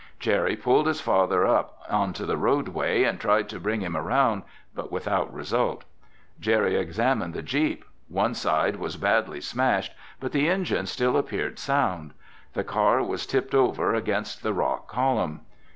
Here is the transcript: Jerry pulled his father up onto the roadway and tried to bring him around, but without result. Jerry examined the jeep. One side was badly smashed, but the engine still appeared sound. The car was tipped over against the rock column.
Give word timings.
Jerry 0.19 0.55
pulled 0.55 0.87
his 0.87 0.99
father 0.99 1.45
up 1.45 1.77
onto 1.87 2.25
the 2.25 2.35
roadway 2.35 3.03
and 3.03 3.19
tried 3.19 3.47
to 3.49 3.59
bring 3.59 3.81
him 3.81 3.95
around, 3.95 4.41
but 4.73 4.91
without 4.91 5.31
result. 5.31 5.83
Jerry 6.39 6.75
examined 6.75 7.35
the 7.35 7.43
jeep. 7.43 7.85
One 8.09 8.33
side 8.33 8.77
was 8.77 8.97
badly 8.97 9.41
smashed, 9.41 9.91
but 10.19 10.31
the 10.31 10.49
engine 10.49 10.87
still 10.87 11.15
appeared 11.17 11.59
sound. 11.59 12.15
The 12.53 12.63
car 12.63 13.03
was 13.03 13.27
tipped 13.27 13.53
over 13.53 13.93
against 13.93 14.41
the 14.41 14.53
rock 14.55 14.87
column. 14.87 15.41